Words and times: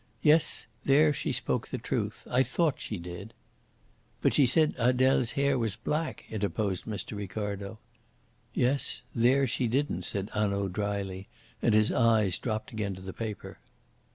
"Yes, 0.23 0.65
there 0.83 1.13
she 1.13 1.31
spoke 1.31 1.67
the 1.67 1.77
truth. 1.77 2.25
I 2.27 2.41
thought 2.41 2.79
she 2.79 2.97
did." 2.97 3.35
"But 4.19 4.33
she 4.33 4.47
said 4.47 4.73
Adele's 4.79 5.33
hair 5.33 5.59
was 5.59 5.75
black," 5.75 6.25
interposed 6.31 6.85
Mr. 6.85 7.15
Ricardo. 7.15 7.77
"Yes, 8.51 9.03
there 9.13 9.45
she 9.45 9.67
didn't," 9.67 10.05
said 10.05 10.31
Hanaud 10.31 10.69
drily, 10.69 11.27
and 11.61 11.75
his 11.75 11.91
eyes 11.91 12.39
dropped 12.39 12.71
again 12.71 12.95
to 12.95 13.01
the 13.01 13.13
paper. 13.13 13.59